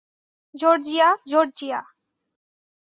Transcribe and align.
Georgia, 0.55 1.07
Georgia! 1.31 1.79